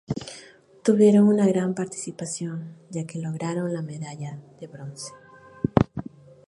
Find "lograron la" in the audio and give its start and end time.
3.21-3.83